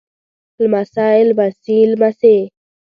[0.63, 2.35] لمسی لمسي لمسې